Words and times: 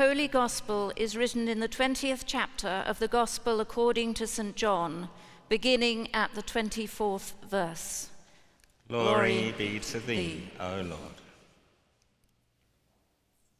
Holy 0.00 0.28
Gospel 0.28 0.94
is 0.96 1.14
written 1.14 1.46
in 1.46 1.60
the 1.60 1.68
20th 1.68 2.22
chapter 2.24 2.82
of 2.86 3.00
the 3.00 3.06
Gospel 3.06 3.60
according 3.60 4.14
to 4.14 4.26
St. 4.26 4.56
John, 4.56 5.10
beginning 5.50 6.08
at 6.14 6.32
the 6.32 6.42
24th 6.42 7.34
verse. 7.46 8.08
Glory, 8.88 9.54
be 9.58 9.78
to 9.78 10.00
thee, 10.00 10.48
O 10.58 10.76
Lord. 10.76 11.20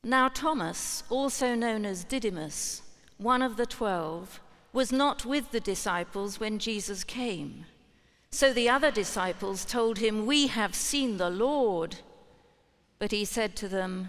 Now, 0.02 0.30
Thomas, 0.30 1.02
also 1.10 1.54
known 1.54 1.84
as 1.84 2.04
Didymus, 2.04 2.80
one 3.18 3.42
of 3.42 3.58
the 3.58 3.66
twelve, 3.66 4.40
was 4.72 4.90
not 4.90 5.26
with 5.26 5.50
the 5.50 5.60
disciples 5.60 6.40
when 6.40 6.58
Jesus 6.58 7.04
came. 7.04 7.66
So 8.30 8.54
the 8.54 8.70
other 8.70 8.90
disciples 8.90 9.66
told 9.66 9.98
him, 9.98 10.24
We 10.24 10.46
have 10.46 10.74
seen 10.74 11.18
the 11.18 11.28
Lord. 11.28 11.96
But 12.98 13.10
he 13.10 13.26
said 13.26 13.56
to 13.56 13.68
them, 13.68 14.08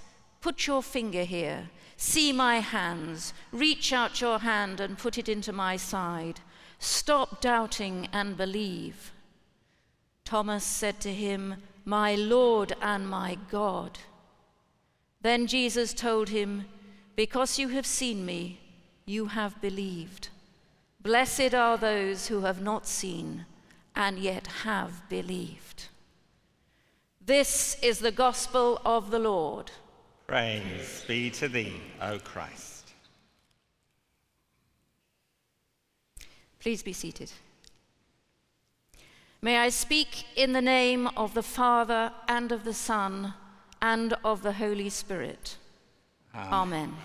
Put 0.41 0.67
your 0.67 0.83
finger 0.83 1.23
here 1.23 1.69
See 2.01 2.33
my 2.33 2.61
hands. 2.61 3.31
Reach 3.51 3.93
out 3.93 4.21
your 4.21 4.39
hand 4.39 4.79
and 4.79 4.97
put 4.97 5.19
it 5.19 5.29
into 5.29 5.53
my 5.53 5.77
side. 5.77 6.39
Stop 6.79 7.41
doubting 7.41 8.07
and 8.11 8.35
believe. 8.35 9.11
Thomas 10.25 10.63
said 10.63 10.99
to 11.01 11.13
him, 11.13 11.57
My 11.85 12.15
Lord 12.15 12.73
and 12.81 13.07
my 13.07 13.37
God. 13.51 13.99
Then 15.21 15.45
Jesus 15.45 15.93
told 15.93 16.29
him, 16.29 16.65
Because 17.15 17.59
you 17.59 17.67
have 17.67 17.85
seen 17.85 18.25
me, 18.25 18.59
you 19.05 19.27
have 19.27 19.61
believed. 19.61 20.29
Blessed 20.99 21.53
are 21.53 21.77
those 21.77 22.29
who 22.29 22.41
have 22.41 22.63
not 22.63 22.87
seen 22.87 23.45
and 23.95 24.17
yet 24.17 24.47
have 24.63 25.07
believed. 25.07 25.89
This 27.23 27.77
is 27.83 27.99
the 27.99 28.11
gospel 28.11 28.81
of 28.83 29.11
the 29.11 29.19
Lord. 29.19 29.69
Praise 30.31 31.03
be 31.09 31.29
to 31.29 31.49
thee, 31.49 31.73
O 32.01 32.17
Christ. 32.17 32.93
Please 36.57 36.81
be 36.81 36.93
seated. 36.93 37.29
May 39.41 39.57
I 39.57 39.67
speak 39.67 40.23
in 40.37 40.53
the 40.53 40.61
name 40.61 41.09
of 41.17 41.33
the 41.33 41.43
Father 41.43 42.13
and 42.29 42.53
of 42.53 42.63
the 42.63 42.73
Son 42.73 43.33
and 43.81 44.13
of 44.23 44.41
the 44.41 44.53
Holy 44.53 44.87
Spirit. 44.89 45.57
Amen. 46.33 46.53
Amen. 46.53 46.95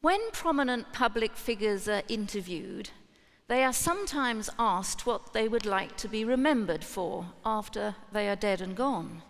When 0.00 0.30
prominent 0.30 0.94
public 0.94 1.36
figures 1.36 1.86
are 1.88 2.04
interviewed, 2.08 2.88
they 3.48 3.62
are 3.62 3.74
sometimes 3.74 4.48
asked 4.58 5.04
what 5.04 5.34
they 5.34 5.46
would 5.46 5.66
like 5.66 5.98
to 5.98 6.08
be 6.08 6.24
remembered 6.24 6.82
for 6.82 7.26
after 7.44 7.96
they 8.12 8.30
are 8.30 8.36
dead 8.36 8.62
and 8.62 8.74
gone. 8.74 9.20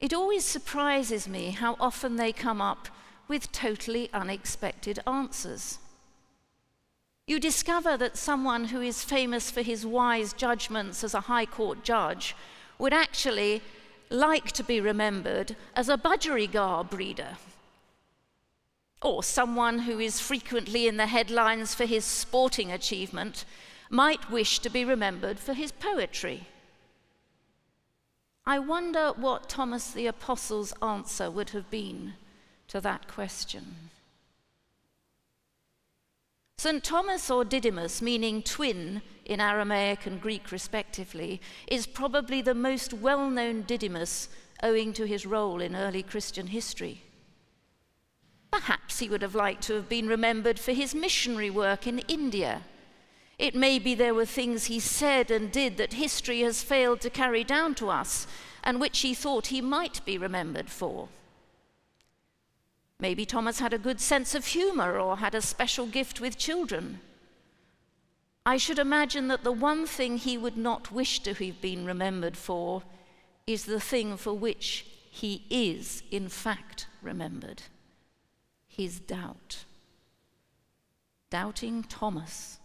It 0.00 0.14
always 0.14 0.44
surprises 0.44 1.28
me 1.28 1.50
how 1.50 1.76
often 1.78 2.16
they 2.16 2.32
come 2.32 2.60
up 2.60 2.88
with 3.28 3.52
totally 3.52 4.08
unexpected 4.12 4.98
answers. 5.06 5.78
You 7.26 7.38
discover 7.38 7.96
that 7.98 8.16
someone 8.16 8.64
who 8.64 8.80
is 8.80 9.04
famous 9.04 9.50
for 9.50 9.62
his 9.62 9.86
wise 9.86 10.32
judgments 10.32 11.04
as 11.04 11.14
a 11.14 11.20
High 11.20 11.46
Court 11.46 11.84
judge 11.84 12.34
would 12.78 12.92
actually 12.92 13.62
like 14.08 14.50
to 14.52 14.64
be 14.64 14.80
remembered 14.80 15.54
as 15.76 15.88
a 15.88 15.96
budgerigar 15.96 16.88
breeder. 16.90 17.36
Or 19.02 19.22
someone 19.22 19.80
who 19.80 20.00
is 20.00 20.18
frequently 20.18 20.88
in 20.88 20.96
the 20.96 21.06
headlines 21.06 21.74
for 21.74 21.84
his 21.84 22.04
sporting 22.04 22.72
achievement 22.72 23.44
might 23.90 24.30
wish 24.30 24.58
to 24.60 24.70
be 24.70 24.84
remembered 24.84 25.38
for 25.38 25.52
his 25.54 25.72
poetry. 25.72 26.48
I 28.46 28.58
wonder 28.58 29.12
what 29.16 29.48
Thomas 29.48 29.90
the 29.90 30.06
Apostle's 30.06 30.72
answer 30.82 31.30
would 31.30 31.50
have 31.50 31.70
been 31.70 32.14
to 32.68 32.80
that 32.80 33.08
question. 33.08 33.90
St. 36.58 36.84
Thomas 36.84 37.30
or 37.30 37.44
Didymus, 37.44 38.02
meaning 38.02 38.42
twin 38.42 39.00
in 39.24 39.40
Aramaic 39.40 40.04
and 40.04 40.20
Greek 40.20 40.52
respectively, 40.52 41.40
is 41.66 41.86
probably 41.86 42.42
the 42.42 42.54
most 42.54 42.92
well 42.92 43.30
known 43.30 43.62
Didymus 43.62 44.28
owing 44.62 44.92
to 44.92 45.06
his 45.06 45.24
role 45.24 45.60
in 45.60 45.74
early 45.74 46.02
Christian 46.02 46.48
history. 46.48 47.02
Perhaps 48.50 48.98
he 48.98 49.08
would 49.08 49.22
have 49.22 49.34
liked 49.34 49.62
to 49.64 49.74
have 49.74 49.88
been 49.88 50.06
remembered 50.06 50.58
for 50.58 50.72
his 50.72 50.94
missionary 50.94 51.48
work 51.48 51.86
in 51.86 52.00
India. 52.00 52.62
It 53.40 53.54
may 53.54 53.78
be 53.78 53.94
there 53.94 54.12
were 54.12 54.26
things 54.26 54.66
he 54.66 54.78
said 54.78 55.30
and 55.30 55.50
did 55.50 55.78
that 55.78 55.94
history 55.94 56.40
has 56.40 56.62
failed 56.62 57.00
to 57.00 57.08
carry 57.08 57.42
down 57.42 57.74
to 57.76 57.88
us 57.88 58.26
and 58.62 58.78
which 58.78 58.98
he 59.00 59.14
thought 59.14 59.46
he 59.46 59.62
might 59.62 60.04
be 60.04 60.18
remembered 60.18 60.68
for. 60.68 61.08
Maybe 62.98 63.24
Thomas 63.24 63.58
had 63.58 63.72
a 63.72 63.78
good 63.78 63.98
sense 63.98 64.34
of 64.34 64.44
humor 64.44 64.98
or 64.98 65.16
had 65.16 65.34
a 65.34 65.40
special 65.40 65.86
gift 65.86 66.20
with 66.20 66.36
children. 66.36 67.00
I 68.44 68.58
should 68.58 68.78
imagine 68.78 69.28
that 69.28 69.42
the 69.42 69.52
one 69.52 69.86
thing 69.86 70.18
he 70.18 70.36
would 70.36 70.58
not 70.58 70.92
wish 70.92 71.20
to 71.20 71.32
have 71.32 71.60
been 71.62 71.86
remembered 71.86 72.36
for 72.36 72.82
is 73.46 73.64
the 73.64 73.80
thing 73.80 74.18
for 74.18 74.34
which 74.34 74.84
he 75.10 75.46
is, 75.48 76.02
in 76.10 76.28
fact, 76.28 76.88
remembered 77.00 77.62
his 78.68 79.00
doubt. 79.00 79.64
Doubting 81.30 81.84
Thomas. 81.84 82.59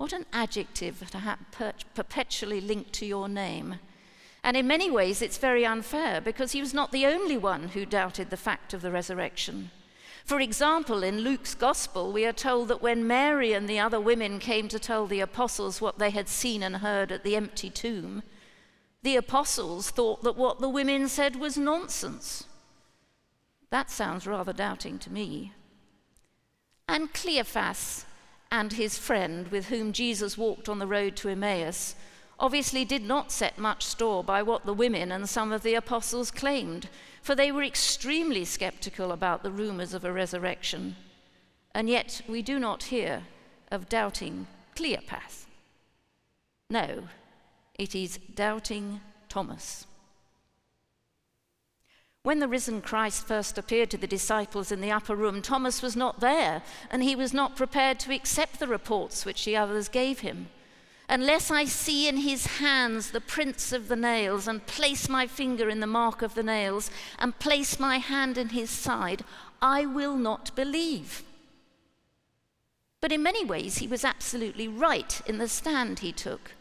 What 0.00 0.14
an 0.14 0.24
adjective 0.32 1.02
have 1.12 1.38
perpetually 1.94 2.58
linked 2.58 2.94
to 2.94 3.04
your 3.04 3.28
name. 3.28 3.80
And 4.42 4.56
in 4.56 4.66
many 4.66 4.90
ways, 4.90 5.20
it's 5.20 5.36
very 5.36 5.66
unfair 5.66 6.22
because 6.22 6.52
he 6.52 6.60
was 6.62 6.72
not 6.72 6.90
the 6.90 7.04
only 7.04 7.36
one 7.36 7.68
who 7.68 7.84
doubted 7.84 8.30
the 8.30 8.38
fact 8.38 8.72
of 8.72 8.80
the 8.80 8.90
resurrection. 8.90 9.70
For 10.24 10.40
example, 10.40 11.02
in 11.02 11.18
Luke's 11.18 11.54
gospel, 11.54 12.12
we 12.12 12.24
are 12.24 12.32
told 12.32 12.68
that 12.68 12.80
when 12.80 13.06
Mary 13.06 13.52
and 13.52 13.68
the 13.68 13.78
other 13.78 14.00
women 14.00 14.38
came 14.38 14.68
to 14.68 14.78
tell 14.78 15.06
the 15.06 15.20
apostles 15.20 15.82
what 15.82 15.98
they 15.98 16.08
had 16.08 16.30
seen 16.30 16.62
and 16.62 16.76
heard 16.76 17.12
at 17.12 17.22
the 17.22 17.36
empty 17.36 17.68
tomb, 17.68 18.22
the 19.02 19.16
apostles 19.16 19.90
thought 19.90 20.22
that 20.22 20.34
what 20.34 20.60
the 20.60 20.68
women 20.70 21.08
said 21.08 21.36
was 21.36 21.58
nonsense. 21.58 22.44
That 23.68 23.90
sounds 23.90 24.26
rather 24.26 24.54
doubting 24.54 24.98
to 25.00 25.12
me. 25.12 25.52
And 26.88 27.12
Cleophas 27.12 28.06
and 28.50 28.72
his 28.72 28.98
friend, 28.98 29.48
with 29.48 29.68
whom 29.68 29.92
Jesus 29.92 30.36
walked 30.36 30.68
on 30.68 30.78
the 30.78 30.86
road 30.86 31.16
to 31.16 31.28
Emmaus, 31.28 31.94
obviously 32.38 32.84
did 32.84 33.02
not 33.02 33.30
set 33.30 33.58
much 33.58 33.84
store 33.84 34.24
by 34.24 34.42
what 34.42 34.64
the 34.64 34.74
women 34.74 35.12
and 35.12 35.28
some 35.28 35.52
of 35.52 35.62
the 35.62 35.74
apostles 35.74 36.30
claimed, 36.30 36.88
for 37.22 37.34
they 37.34 37.52
were 37.52 37.62
extremely 37.62 38.44
skeptical 38.44 39.12
about 39.12 39.42
the 39.42 39.52
rumors 39.52 39.94
of 39.94 40.04
a 40.04 40.12
resurrection. 40.12 40.96
And 41.74 41.88
yet 41.88 42.22
we 42.26 42.42
do 42.42 42.58
not 42.58 42.84
hear 42.84 43.22
of 43.70 43.88
doubting 43.88 44.46
Cleopas. 44.74 45.46
No, 46.70 47.04
it 47.78 47.94
is 47.94 48.18
doubting 48.34 49.00
Thomas. 49.28 49.86
When 52.22 52.40
the 52.40 52.48
risen 52.48 52.82
Christ 52.82 53.26
first 53.26 53.56
appeared 53.56 53.90
to 53.90 53.96
the 53.96 54.06
disciples 54.06 54.70
in 54.70 54.82
the 54.82 54.90
upper 54.90 55.16
room, 55.16 55.40
Thomas 55.40 55.80
was 55.80 55.96
not 55.96 56.20
there, 56.20 56.62
and 56.90 57.02
he 57.02 57.16
was 57.16 57.32
not 57.32 57.56
prepared 57.56 57.98
to 58.00 58.14
accept 58.14 58.58
the 58.58 58.66
reports 58.66 59.24
which 59.24 59.46
the 59.46 59.56
others 59.56 59.88
gave 59.88 60.20
him. 60.20 60.50
Unless 61.08 61.50
I 61.50 61.64
see 61.64 62.08
in 62.08 62.18
his 62.18 62.58
hands 62.58 63.10
the 63.10 63.22
prints 63.22 63.72
of 63.72 63.88
the 63.88 63.96
nails, 63.96 64.46
and 64.46 64.66
place 64.66 65.08
my 65.08 65.26
finger 65.26 65.70
in 65.70 65.80
the 65.80 65.86
mark 65.86 66.20
of 66.20 66.34
the 66.34 66.42
nails, 66.42 66.90
and 67.18 67.38
place 67.38 67.80
my 67.80 67.96
hand 67.96 68.36
in 68.36 68.50
his 68.50 68.68
side, 68.68 69.24
I 69.62 69.86
will 69.86 70.16
not 70.16 70.54
believe. 70.54 71.22
But 73.00 73.12
in 73.12 73.22
many 73.22 73.46
ways, 73.46 73.78
he 73.78 73.86
was 73.86 74.04
absolutely 74.04 74.68
right 74.68 75.22
in 75.26 75.38
the 75.38 75.48
stand 75.48 76.00
he 76.00 76.12
took. 76.12 76.52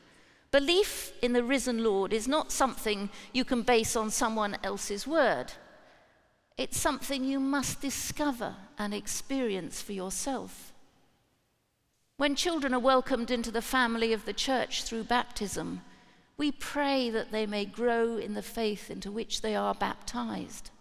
Belief 0.52 1.14
in 1.22 1.34
the 1.34 1.44
risen 1.44 1.84
Lord 1.84 2.12
is 2.12 2.28
not 2.28 2.52
something 2.52 3.10
you 3.34 3.46
can 3.46 3.62
base 3.62 3.96
on 3.96 4.10
someone 4.10 4.58
else's 4.64 5.06
word. 5.06 5.54
It's 6.58 6.80
something 6.80 7.24
you 7.24 7.40
must 7.40 7.82
discover 7.82 8.56
and 8.78 8.94
experience 8.94 9.82
for 9.82 9.94
yourself. 9.94 10.74
When 12.18 12.36
children 12.36 12.74
are 12.74 12.80
welcomed 12.80 13.32
into 13.32 13.52
the 13.52 13.62
family 13.62 14.12
of 14.12 14.26
the 14.26 14.34
church 14.34 14.84
through 14.84 15.04
baptism, 15.04 15.82
we 16.36 16.52
pray 16.52 17.10
that 17.12 17.32
they 17.32 17.46
may 17.46 17.66
grow 17.66 18.18
in 18.18 18.34
the 18.34 18.42
faith 18.42 18.90
into 18.90 19.12
which 19.12 19.42
they 19.42 19.56
are 19.56 19.76
baptized. 19.76 20.72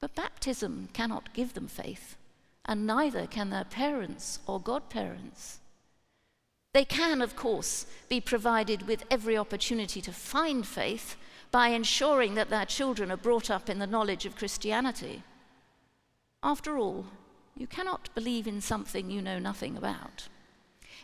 But 0.00 0.14
baptism 0.14 0.88
cannot 0.92 1.32
give 1.32 1.54
them 1.54 1.66
faith, 1.66 2.16
and 2.64 2.86
neither 2.86 3.26
can 3.26 3.50
their 3.50 3.64
parents 3.64 4.38
or 4.46 4.60
godparents. 4.60 5.60
They 6.76 6.84
can, 6.84 7.22
of 7.22 7.36
course, 7.36 7.86
be 8.06 8.20
provided 8.20 8.86
with 8.86 9.06
every 9.10 9.34
opportunity 9.34 10.02
to 10.02 10.12
find 10.12 10.66
faith 10.66 11.16
by 11.50 11.68
ensuring 11.68 12.34
that 12.34 12.50
their 12.50 12.66
children 12.66 13.10
are 13.10 13.16
brought 13.16 13.50
up 13.50 13.70
in 13.70 13.78
the 13.78 13.86
knowledge 13.86 14.26
of 14.26 14.36
Christianity. 14.36 15.22
After 16.42 16.76
all, 16.76 17.06
you 17.56 17.66
cannot 17.66 18.14
believe 18.14 18.46
in 18.46 18.60
something 18.60 19.10
you 19.10 19.22
know 19.22 19.38
nothing 19.38 19.74
about. 19.78 20.28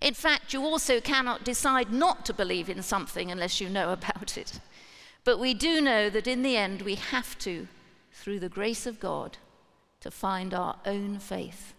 In 0.02 0.12
fact, 0.12 0.52
you 0.52 0.62
also 0.62 1.00
cannot 1.00 1.42
decide 1.42 1.90
not 1.90 2.26
to 2.26 2.34
believe 2.34 2.68
in 2.68 2.82
something 2.82 3.30
unless 3.30 3.58
you 3.58 3.70
know 3.70 3.92
about 3.94 4.36
it. 4.36 4.60
But 5.24 5.40
we 5.40 5.54
do 5.54 5.80
know 5.80 6.10
that 6.10 6.26
in 6.26 6.42
the 6.42 6.58
end 6.58 6.82
we 6.82 6.96
have 6.96 7.38
to, 7.38 7.66
through 8.12 8.40
the 8.40 8.50
grace 8.50 8.84
of 8.84 9.00
God, 9.00 9.38
to 10.00 10.10
find 10.10 10.52
our 10.52 10.76
own 10.84 11.18
faith. 11.18 11.72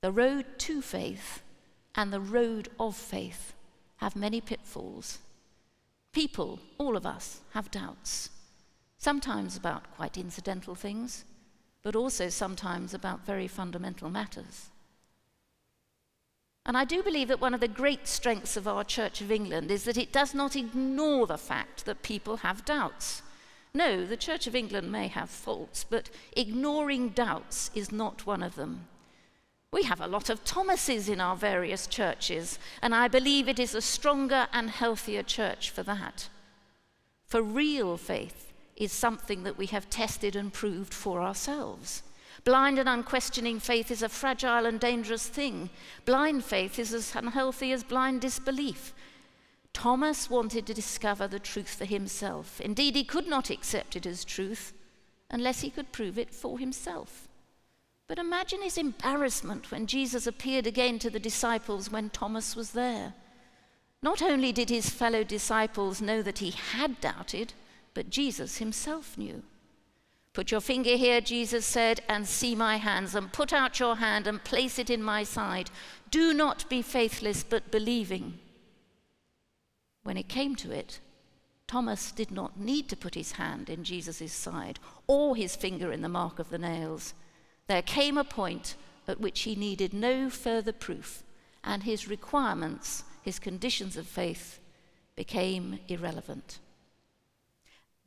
The 0.00 0.12
road 0.12 0.46
to 0.60 0.80
faith 0.80 1.42
and 1.94 2.12
the 2.12 2.20
road 2.20 2.68
of 2.78 2.96
faith 2.96 3.54
have 3.96 4.16
many 4.16 4.40
pitfalls. 4.40 5.18
People, 6.12 6.60
all 6.78 6.96
of 6.96 7.06
us, 7.06 7.40
have 7.52 7.70
doubts, 7.70 8.30
sometimes 8.96 9.56
about 9.56 9.94
quite 9.96 10.16
incidental 10.16 10.74
things, 10.74 11.24
but 11.82 11.96
also 11.96 12.28
sometimes 12.28 12.94
about 12.94 13.24
very 13.24 13.48
fundamental 13.48 14.10
matters. 14.10 14.70
And 16.66 16.76
I 16.76 16.84
do 16.84 17.02
believe 17.02 17.28
that 17.28 17.40
one 17.40 17.54
of 17.54 17.60
the 17.60 17.68
great 17.68 18.06
strengths 18.06 18.56
of 18.56 18.68
our 18.68 18.84
Church 18.84 19.22
of 19.22 19.32
England 19.32 19.70
is 19.70 19.84
that 19.84 19.96
it 19.96 20.12
does 20.12 20.34
not 20.34 20.54
ignore 20.54 21.26
the 21.26 21.38
fact 21.38 21.86
that 21.86 22.02
people 22.02 22.38
have 22.38 22.66
doubts. 22.66 23.22
No, 23.72 24.04
the 24.04 24.18
Church 24.18 24.46
of 24.46 24.54
England 24.54 24.92
may 24.92 25.08
have 25.08 25.30
faults, 25.30 25.84
but 25.88 26.10
ignoring 26.36 27.10
doubts 27.10 27.70
is 27.74 27.90
not 27.90 28.26
one 28.26 28.42
of 28.42 28.54
them. 28.54 28.86
We 29.70 29.82
have 29.82 30.00
a 30.00 30.06
lot 30.06 30.30
of 30.30 30.44
Thomases 30.44 31.08
in 31.08 31.20
our 31.20 31.36
various 31.36 31.86
churches, 31.86 32.58
and 32.80 32.94
I 32.94 33.06
believe 33.06 33.48
it 33.48 33.58
is 33.58 33.74
a 33.74 33.82
stronger 33.82 34.48
and 34.52 34.70
healthier 34.70 35.22
church 35.22 35.70
for 35.70 35.82
that. 35.82 36.28
For 37.26 37.42
real 37.42 37.98
faith 37.98 38.52
is 38.76 38.92
something 38.92 39.42
that 39.42 39.58
we 39.58 39.66
have 39.66 39.90
tested 39.90 40.34
and 40.34 40.52
proved 40.52 40.94
for 40.94 41.20
ourselves. 41.20 42.02
Blind 42.44 42.78
and 42.78 42.88
unquestioning 42.88 43.60
faith 43.60 43.90
is 43.90 44.02
a 44.02 44.08
fragile 44.08 44.64
and 44.64 44.80
dangerous 44.80 45.26
thing. 45.26 45.68
Blind 46.06 46.44
faith 46.44 46.78
is 46.78 46.94
as 46.94 47.14
unhealthy 47.14 47.72
as 47.72 47.84
blind 47.84 48.22
disbelief. 48.22 48.94
Thomas 49.74 50.30
wanted 50.30 50.66
to 50.66 50.74
discover 50.74 51.28
the 51.28 51.38
truth 51.38 51.74
for 51.74 51.84
himself. 51.84 52.60
Indeed, 52.60 52.96
he 52.96 53.04
could 53.04 53.28
not 53.28 53.50
accept 53.50 53.96
it 53.96 54.06
as 54.06 54.24
truth 54.24 54.72
unless 55.30 55.60
he 55.60 55.68
could 55.68 55.92
prove 55.92 56.18
it 56.18 56.32
for 56.32 56.58
himself. 56.58 57.27
But 58.08 58.18
imagine 58.18 58.62
his 58.62 58.78
embarrassment 58.78 59.70
when 59.70 59.86
Jesus 59.86 60.26
appeared 60.26 60.66
again 60.66 60.98
to 61.00 61.10
the 61.10 61.20
disciples 61.20 61.90
when 61.92 62.08
Thomas 62.08 62.56
was 62.56 62.70
there. 62.70 63.12
Not 64.02 64.22
only 64.22 64.50
did 64.50 64.70
his 64.70 64.88
fellow 64.88 65.22
disciples 65.22 66.00
know 66.00 66.22
that 66.22 66.38
he 66.38 66.50
had 66.50 67.00
doubted, 67.02 67.52
but 67.92 68.08
Jesus 68.08 68.58
himself 68.58 69.18
knew. 69.18 69.42
Put 70.32 70.50
your 70.50 70.60
finger 70.60 70.96
here, 70.96 71.20
Jesus 71.20 71.66
said, 71.66 72.00
and 72.08 72.26
see 72.26 72.54
my 72.54 72.76
hands, 72.76 73.14
and 73.14 73.32
put 73.32 73.52
out 73.52 73.80
your 73.80 73.96
hand 73.96 74.26
and 74.26 74.42
place 74.42 74.78
it 74.78 74.88
in 74.88 75.02
my 75.02 75.22
side. 75.24 75.70
Do 76.10 76.32
not 76.32 76.68
be 76.70 76.80
faithless, 76.80 77.42
but 77.42 77.70
believing. 77.70 78.38
When 80.04 80.16
it 80.16 80.28
came 80.28 80.54
to 80.56 80.70
it, 80.70 81.00
Thomas 81.66 82.12
did 82.12 82.30
not 82.30 82.58
need 82.58 82.88
to 82.88 82.96
put 82.96 83.16
his 83.16 83.32
hand 83.32 83.68
in 83.68 83.84
Jesus' 83.84 84.32
side 84.32 84.78
or 85.06 85.36
his 85.36 85.56
finger 85.56 85.92
in 85.92 86.00
the 86.00 86.08
mark 86.08 86.38
of 86.38 86.48
the 86.48 86.58
nails. 86.58 87.12
There 87.68 87.82
came 87.82 88.16
a 88.16 88.24
point 88.24 88.76
at 89.06 89.20
which 89.20 89.40
he 89.40 89.54
needed 89.54 89.92
no 89.92 90.30
further 90.30 90.72
proof, 90.72 91.22
and 91.62 91.82
his 91.82 92.08
requirements, 92.08 93.04
his 93.22 93.38
conditions 93.38 93.96
of 93.96 94.06
faith, 94.06 94.58
became 95.16 95.78
irrelevant. 95.86 96.58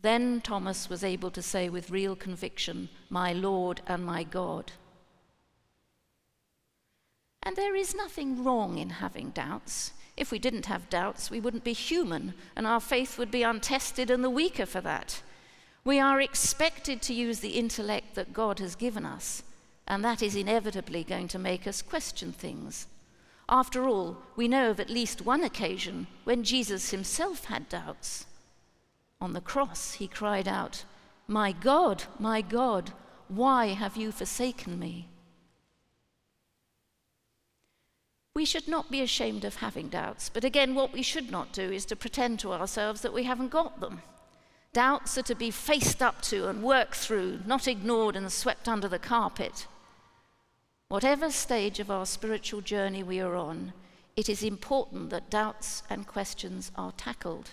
Then 0.01 0.41
Thomas 0.41 0.89
was 0.89 1.03
able 1.03 1.29
to 1.31 1.43
say 1.43 1.69
with 1.69 1.91
real 1.91 2.15
conviction, 2.15 2.89
My 3.09 3.33
Lord 3.33 3.81
and 3.85 4.03
my 4.03 4.23
God. 4.23 4.71
And 7.43 7.55
there 7.55 7.75
is 7.75 7.95
nothing 7.95 8.43
wrong 8.43 8.79
in 8.79 8.89
having 8.89 9.29
doubts. 9.29 9.93
If 10.17 10.31
we 10.31 10.39
didn't 10.39 10.65
have 10.67 10.89
doubts, 10.89 11.29
we 11.29 11.39
wouldn't 11.39 11.63
be 11.63 11.73
human, 11.73 12.33
and 12.55 12.65
our 12.65 12.79
faith 12.79 13.17
would 13.17 13.31
be 13.31 13.43
untested 13.43 14.09
and 14.09 14.23
the 14.23 14.29
weaker 14.29 14.65
for 14.65 14.81
that. 14.81 15.21
We 15.83 15.99
are 15.99 16.21
expected 16.21 17.01
to 17.03 17.13
use 17.13 17.39
the 17.39 17.57
intellect 17.57 18.15
that 18.15 18.33
God 18.33 18.59
has 18.59 18.75
given 18.75 19.05
us, 19.05 19.43
and 19.87 20.03
that 20.03 20.21
is 20.21 20.35
inevitably 20.35 21.03
going 21.03 21.27
to 21.29 21.39
make 21.39 21.67
us 21.67 21.81
question 21.81 22.31
things. 22.31 22.87
After 23.49 23.87
all, 23.87 24.17
we 24.35 24.47
know 24.47 24.69
of 24.69 24.79
at 24.79 24.89
least 24.89 25.25
one 25.25 25.43
occasion 25.43 26.07
when 26.23 26.43
Jesus 26.43 26.91
himself 26.91 27.45
had 27.45 27.67
doubts. 27.67 28.25
On 29.19 29.33
the 29.33 29.41
cross, 29.41 29.93
he 29.93 30.07
cried 30.07 30.47
out, 30.47 30.85
My 31.27 31.51
God, 31.51 32.03
my 32.17 32.41
God, 32.41 32.93
why 33.27 33.67
have 33.67 33.97
you 33.97 34.11
forsaken 34.11 34.79
me? 34.79 35.07
We 38.33 38.45
should 38.45 38.67
not 38.67 38.89
be 38.89 39.01
ashamed 39.01 39.43
of 39.43 39.57
having 39.57 39.89
doubts, 39.89 40.29
but 40.29 40.45
again, 40.45 40.73
what 40.73 40.93
we 40.93 41.03
should 41.03 41.29
not 41.29 41.51
do 41.51 41.71
is 41.71 41.85
to 41.85 41.95
pretend 41.95 42.39
to 42.39 42.53
ourselves 42.53 43.01
that 43.01 43.13
we 43.13 43.23
haven't 43.23 43.49
got 43.49 43.81
them. 43.81 44.01
Doubts 44.73 45.17
are 45.17 45.23
to 45.23 45.35
be 45.35 45.51
faced 45.51 46.01
up 46.01 46.21
to 46.21 46.47
and 46.47 46.63
worked 46.63 46.95
through, 46.95 47.41
not 47.45 47.67
ignored 47.67 48.15
and 48.15 48.31
swept 48.31 48.69
under 48.69 48.87
the 48.87 48.99
carpet. 48.99 49.67
Whatever 50.87 51.29
stage 51.29 51.79
of 51.79 51.91
our 51.91 52.05
spiritual 52.05 52.61
journey 52.61 53.03
we 53.03 53.19
are 53.19 53.35
on, 53.35 53.73
it 54.15 54.29
is 54.29 54.43
important 54.43 55.09
that 55.09 55.29
doubts 55.29 55.83
and 55.89 56.07
questions 56.07 56.71
are 56.75 56.91
tackled. 56.93 57.51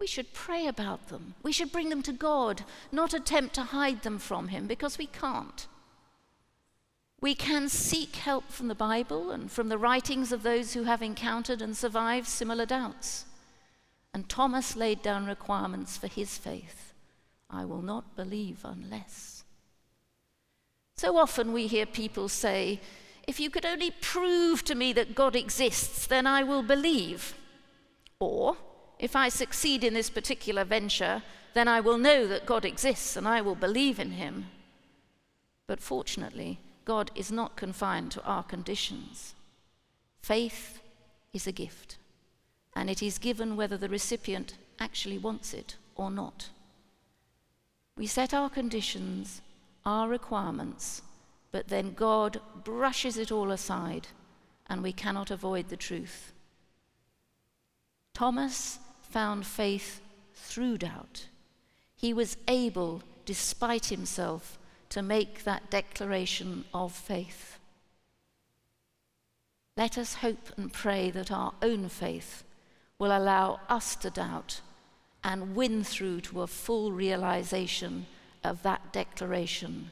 We 0.00 0.06
should 0.08 0.32
pray 0.32 0.66
about 0.66 1.08
them. 1.08 1.34
We 1.42 1.52
should 1.52 1.70
bring 1.70 1.88
them 1.88 2.02
to 2.02 2.12
God, 2.12 2.64
not 2.90 3.14
attempt 3.14 3.54
to 3.54 3.62
hide 3.62 4.02
them 4.02 4.18
from 4.18 4.48
Him, 4.48 4.66
because 4.66 4.98
we 4.98 5.06
can't. 5.06 5.66
We 7.20 7.34
can 7.34 7.68
seek 7.68 8.16
help 8.16 8.50
from 8.50 8.68
the 8.68 8.74
Bible 8.74 9.30
and 9.30 9.50
from 9.50 9.68
the 9.68 9.78
writings 9.78 10.32
of 10.32 10.42
those 10.42 10.74
who 10.74 10.82
have 10.82 11.02
encountered 11.02 11.62
and 11.62 11.76
survived 11.76 12.26
similar 12.26 12.66
doubts. 12.66 13.26
And 14.14 14.28
Thomas 14.28 14.76
laid 14.76 15.02
down 15.02 15.26
requirements 15.26 15.98
for 15.98 16.06
his 16.06 16.38
faith. 16.38 16.94
I 17.50 17.64
will 17.64 17.82
not 17.82 18.16
believe 18.16 18.60
unless. 18.64 19.44
So 20.96 21.18
often 21.18 21.52
we 21.52 21.66
hear 21.66 21.84
people 21.84 22.28
say, 22.28 22.80
If 23.26 23.40
you 23.40 23.50
could 23.50 23.66
only 23.66 23.90
prove 23.90 24.64
to 24.64 24.76
me 24.76 24.92
that 24.92 25.16
God 25.16 25.34
exists, 25.34 26.06
then 26.06 26.26
I 26.26 26.44
will 26.44 26.62
believe. 26.62 27.34
Or, 28.20 28.56
if 29.00 29.16
I 29.16 29.28
succeed 29.28 29.82
in 29.82 29.94
this 29.94 30.10
particular 30.10 30.64
venture, 30.64 31.22
then 31.52 31.66
I 31.66 31.80
will 31.80 31.98
know 31.98 32.28
that 32.28 32.46
God 32.46 32.64
exists 32.64 33.16
and 33.16 33.26
I 33.26 33.40
will 33.40 33.56
believe 33.56 33.98
in 33.98 34.12
him. 34.12 34.46
But 35.66 35.80
fortunately, 35.80 36.60
God 36.84 37.10
is 37.16 37.32
not 37.32 37.56
confined 37.56 38.12
to 38.12 38.24
our 38.24 38.44
conditions. 38.44 39.34
Faith 40.20 40.80
is 41.32 41.46
a 41.46 41.52
gift, 41.52 41.98
and 42.74 42.90
it 42.90 43.02
is 43.02 43.18
given 43.18 43.56
whether 43.56 43.76
the 43.76 43.88
recipient 43.88 44.54
actually 44.78 45.18
wants 45.18 45.54
it 45.54 45.76
or 45.94 46.10
not. 46.10 46.48
We 47.96 48.06
set 48.06 48.34
our 48.34 48.50
conditions, 48.50 49.40
our 49.86 50.08
requirements, 50.08 51.02
but 51.52 51.68
then 51.68 51.94
God 51.94 52.40
brushes 52.64 53.16
it 53.16 53.30
all 53.30 53.52
aside, 53.52 54.08
and 54.68 54.82
we 54.82 54.92
cannot 54.92 55.30
avoid 55.30 55.68
the 55.68 55.76
truth. 55.76 56.32
Thomas 58.12 58.78
found 59.02 59.46
faith 59.46 60.00
through 60.34 60.78
doubt. 60.78 61.28
He 61.96 62.12
was 62.12 62.36
able, 62.48 63.02
despite 63.24 63.86
himself, 63.86 64.58
to 64.90 65.02
make 65.02 65.44
that 65.44 65.70
declaration 65.70 66.64
of 66.74 66.92
faith. 66.92 67.58
Let 69.76 69.98
us 69.98 70.14
hope 70.14 70.50
and 70.56 70.72
pray 70.72 71.10
that 71.10 71.30
our 71.30 71.52
own 71.62 71.88
faith 71.88 72.44
will 72.98 73.16
allow 73.16 73.60
us 73.68 73.96
to 73.96 74.10
doubt 74.10 74.60
and 75.22 75.54
win 75.56 75.82
through 75.82 76.20
to 76.20 76.42
a 76.42 76.46
full 76.46 76.92
realization 76.92 78.06
of 78.42 78.62
that 78.62 78.92
declaration 78.92 79.90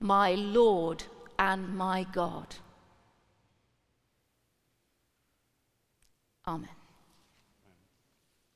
My 0.00 0.34
Lord 0.34 1.04
and 1.38 1.76
my 1.76 2.04
God. 2.04 2.56
Amen. 6.46 6.79